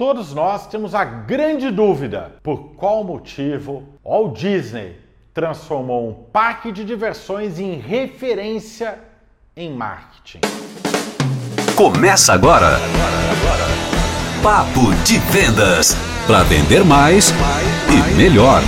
[0.00, 4.96] Todos nós temos a grande dúvida por qual motivo Walt Disney
[5.34, 8.98] transformou um parque de diversões em referência
[9.54, 10.40] em marketing.
[11.76, 12.78] Começa agora.
[14.42, 15.94] Papo de Vendas.
[16.26, 17.30] Para vender mais
[17.90, 18.62] e melhor.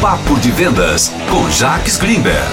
[0.00, 2.48] Papo de Vendas com Jacques Greenberg.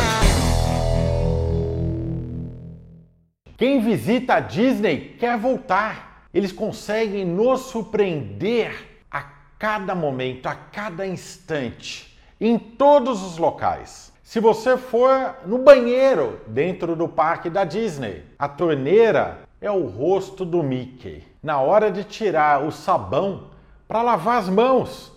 [3.57, 6.06] Quem visita a Disney quer voltar.
[6.38, 9.23] Eles conseguem nos surpreender a
[9.58, 14.13] cada momento, a cada instante, em todos os locais.
[14.22, 20.46] Se você for no banheiro dentro do parque da Disney, a torneira é o rosto
[20.46, 21.23] do Mickey.
[21.41, 23.46] Na hora de tirar o sabão
[23.88, 25.12] para lavar as mãos,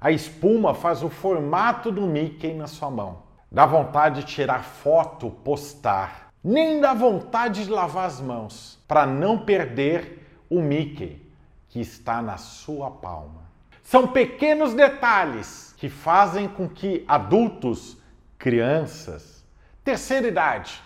[0.00, 3.22] a espuma faz o formato do Mickey na sua mão.
[3.48, 6.32] Dá vontade de tirar foto, postar.
[6.42, 11.20] Nem dá vontade de lavar as mãos para não perder o Mickey
[11.68, 13.48] que está na sua palma.
[13.82, 17.96] São pequenos detalhes que fazem com que adultos,
[18.38, 19.44] crianças,
[19.84, 20.82] terceira idade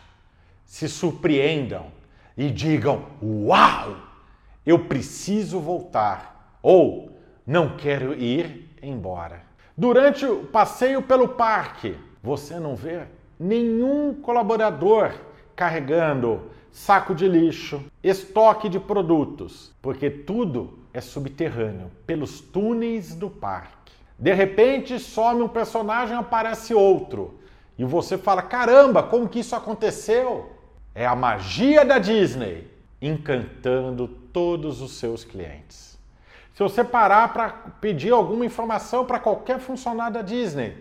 [0.64, 1.86] se surpreendam
[2.36, 3.96] e digam: Uau!
[4.64, 7.10] Eu preciso voltar ou
[7.44, 9.42] não quero ir embora.
[9.77, 13.02] Durante o passeio pelo parque, você não vê
[13.38, 15.12] nenhum colaborador
[15.55, 23.92] carregando saco de lixo, estoque de produtos, porque tudo é subterrâneo, pelos túneis do parque.
[24.19, 27.39] De repente some um personagem, aparece outro,
[27.78, 30.53] e você fala: caramba, como que isso aconteceu?
[30.95, 35.98] É a magia da Disney encantando todos os seus clientes.
[36.55, 37.48] Se você parar para
[37.80, 40.77] pedir alguma informação para qualquer funcionário da Disney,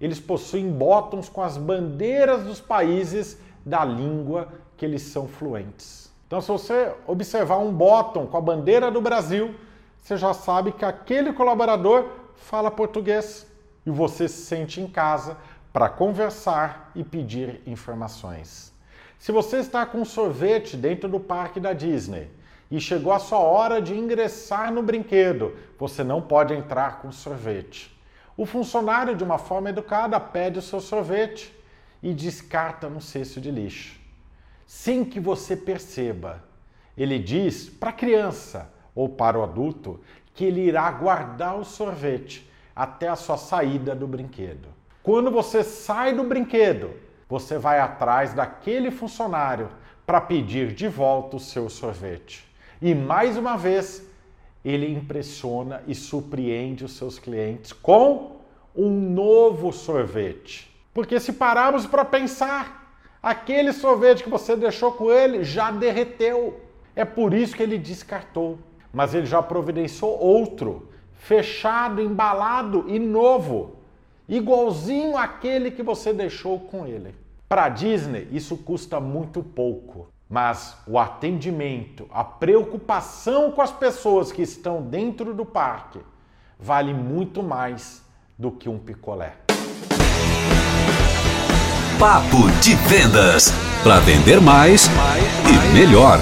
[0.00, 6.08] eles possuem botões com as bandeiras dos países da língua que eles são fluentes.
[6.28, 9.56] Então, se você observar um bottom com a bandeira do Brasil,
[10.00, 12.06] você já sabe que aquele colaborador
[12.36, 13.44] fala português
[13.84, 15.36] e você se sente em casa
[15.72, 18.72] para conversar e pedir informações.
[19.18, 22.30] Se você está com um sorvete dentro do parque da Disney
[22.70, 27.96] e chegou a sua hora de ingressar no brinquedo, você não pode entrar com sorvete.
[28.36, 31.55] O funcionário, de uma forma educada, pede o seu sorvete
[32.08, 34.06] e descarta no cesto de lixo
[34.66, 36.42] sem que você perceba.
[36.96, 40.00] Ele diz para a criança ou para o adulto
[40.34, 44.68] que ele irá guardar o sorvete até a sua saída do brinquedo.
[45.02, 46.94] Quando você sai do brinquedo,
[47.28, 49.70] você vai atrás daquele funcionário
[50.04, 52.44] para pedir de volta o seu sorvete.
[52.82, 54.04] E mais uma vez,
[54.64, 58.40] ele impressiona e surpreende os seus clientes com
[58.74, 60.75] um novo sorvete.
[60.96, 62.86] Porque se pararmos para pensar,
[63.26, 66.60] Aquele sorvete que você deixou com ele já derreteu.
[66.94, 68.56] É por isso que ele descartou.
[68.92, 73.78] Mas ele já providenciou outro, fechado, embalado e novo,
[74.28, 77.16] igualzinho àquele que você deixou com ele.
[77.48, 84.42] Para Disney, isso custa muito pouco, mas o atendimento, a preocupação com as pessoas que
[84.42, 85.98] estão dentro do parque
[86.60, 88.04] vale muito mais
[88.38, 89.45] do que um picolé.
[91.98, 93.50] Papo de Vendas.
[93.82, 94.86] Para vender mais
[95.48, 96.18] e melhor.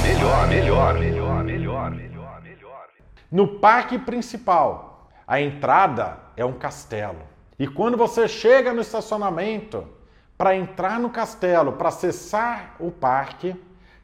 [3.29, 7.19] No parque principal, a entrada é um castelo.
[7.59, 9.85] E quando você chega no estacionamento
[10.39, 13.57] para entrar no castelo, para acessar o parque,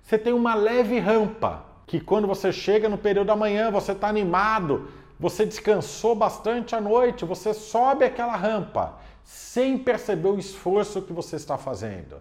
[0.02, 4.08] você tem uma leve rampa que quando você chega no período da manhã, você está
[4.08, 4.88] animado,
[5.20, 11.36] você descansou bastante à noite, você sobe aquela rampa sem perceber o esforço que você
[11.36, 12.16] está fazendo.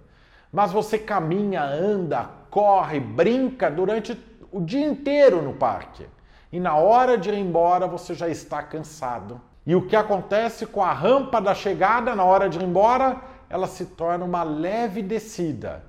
[0.51, 4.19] Mas você caminha, anda, corre, brinca durante
[4.51, 6.07] o dia inteiro no parque.
[6.51, 9.39] E na hora de ir embora você já está cansado.
[9.65, 13.21] E o que acontece com a rampa da chegada na hora de ir embora?
[13.49, 15.83] Ela se torna uma leve descida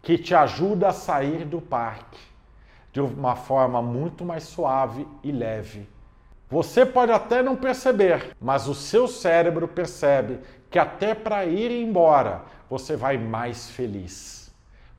[0.00, 2.34] que te ajuda a sair do parque
[2.92, 5.88] de uma forma muito mais suave e leve.
[6.48, 12.42] Você pode até não perceber, mas o seu cérebro percebe que até para ir embora
[12.68, 14.52] você vai mais feliz.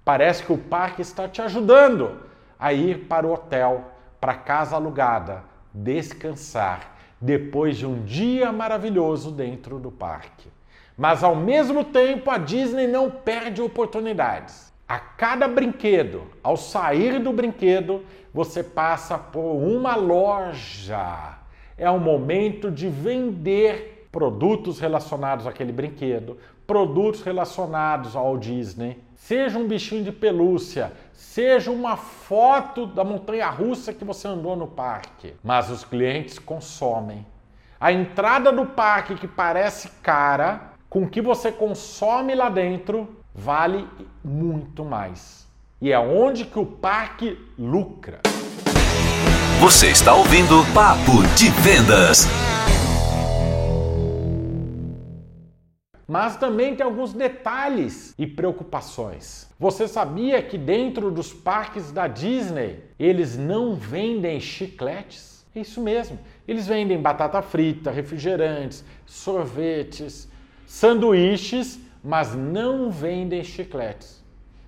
[0.04, 2.20] Parece que o parque está te ajudando
[2.60, 5.44] a ir para o hotel, para casa alugada,
[5.74, 10.50] descansar depois de um dia maravilhoso dentro do parque.
[10.98, 14.74] Mas ao mesmo tempo a Disney não perde oportunidades.
[14.88, 18.04] A cada brinquedo, ao sair do brinquedo,
[18.36, 21.38] você passa por uma loja.
[21.78, 26.38] É o momento de vender produtos relacionados àquele brinquedo,
[26.68, 29.02] produtos relacionados ao Disney.
[29.16, 34.68] seja um bichinho de pelúcia, seja uma foto da montanha russa que você andou no
[34.68, 35.34] parque.
[35.42, 37.26] Mas os clientes consomem.
[37.80, 43.88] A entrada do parque que parece cara, com o que você consome lá dentro, vale
[44.22, 45.45] muito mais.
[45.82, 48.22] E é onde que o parque lucra.
[49.60, 52.26] Você está ouvindo Papo de Vendas.
[56.08, 59.50] Mas também tem alguns detalhes e preocupações.
[59.60, 65.46] Você sabia que dentro dos parques da Disney eles não vendem chicletes?
[65.54, 66.18] É isso mesmo.
[66.48, 70.30] Eles vendem batata frita, refrigerantes, sorvetes,
[70.66, 74.25] sanduíches, mas não vendem chicletes.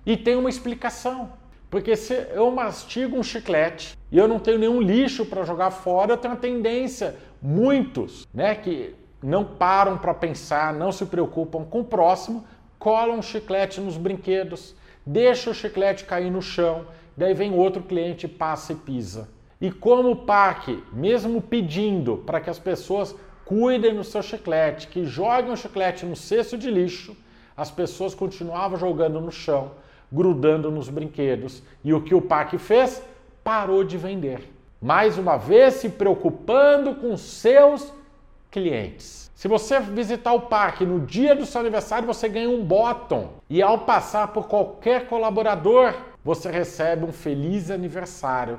[0.08, 1.32] E tem uma explicação.
[1.68, 6.12] Porque se eu mastigo um chiclete e eu não tenho nenhum lixo para jogar fora,
[6.12, 11.80] eu tenho uma tendência, muitos, né, que não param para pensar, não se preocupam com
[11.80, 12.42] o próximo,
[12.78, 14.74] colam um chiclete nos brinquedos,
[15.04, 19.28] deixa o chiclete cair no chão, daí vem outro cliente, passa e pisa.
[19.60, 23.14] E como o parque, mesmo pedindo para que as pessoas
[23.44, 27.14] cuidem do seu chiclete, que joguem o chiclete no cesto de lixo,
[27.54, 29.72] as pessoas continuavam jogando no chão,
[30.10, 31.62] grudando nos brinquedos.
[31.84, 33.02] E o que o parque fez?
[33.42, 34.52] Parou de vender.
[34.80, 37.92] Mais uma vez se preocupando com seus
[38.50, 39.30] clientes.
[39.34, 43.34] Se você visitar o parque no dia do seu aniversário, você ganha um bottom.
[43.48, 45.94] E ao passar por qualquer colaborador,
[46.24, 48.58] você recebe um feliz aniversário.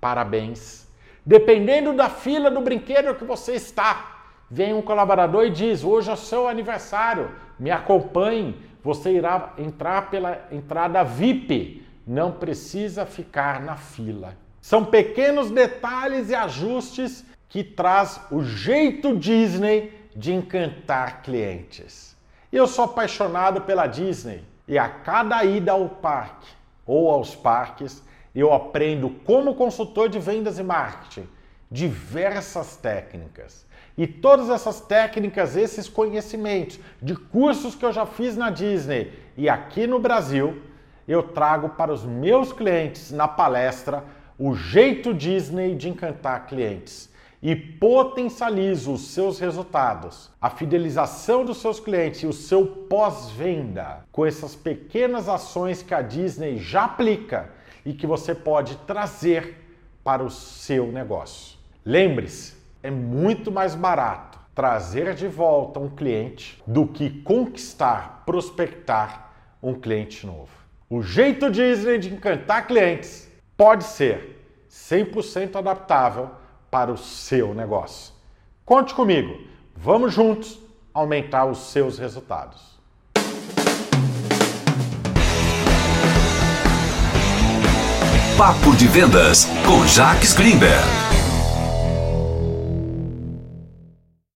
[0.00, 0.86] Parabéns.
[1.24, 6.12] Dependendo da fila do brinquedo que você está, vem um colaborador e diz: Hoje é
[6.12, 8.56] o seu aniversário, me acompanhe.
[8.86, 14.36] Você irá entrar pela entrada VIP, não precisa ficar na fila.
[14.60, 22.16] São pequenos detalhes e ajustes que traz o jeito Disney de encantar clientes.
[22.52, 26.46] Eu sou apaixonado pela Disney e a cada ida ao parque
[26.86, 31.26] ou aos parques eu aprendo como consultor de vendas e marketing
[31.70, 33.66] diversas técnicas.
[33.96, 39.48] E todas essas técnicas, esses conhecimentos de cursos que eu já fiz na Disney e
[39.48, 40.62] aqui no Brasil,
[41.08, 44.04] eu trago para os meus clientes na palestra
[44.38, 47.08] o jeito Disney de encantar clientes
[47.42, 54.26] e potencializo os seus resultados, a fidelização dos seus clientes e o seu pós-venda com
[54.26, 57.50] essas pequenas ações que a Disney já aplica
[57.84, 59.64] e que você pode trazer
[60.02, 61.55] para o seu negócio.
[61.86, 69.30] Lembre-se, é muito mais barato trazer de volta um cliente do que conquistar, prospectar
[69.62, 70.48] um cliente novo.
[70.90, 76.30] O jeito Disney de encantar clientes pode ser 100% adaptável
[76.68, 78.12] para o seu negócio.
[78.64, 79.46] Conte comigo,
[79.76, 80.58] vamos juntos
[80.92, 82.74] aumentar os seus resultados.
[88.36, 91.05] Papo de Vendas com Jacques Greenberg.